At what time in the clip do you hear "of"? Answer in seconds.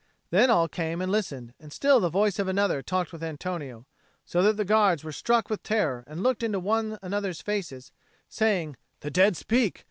2.39-2.47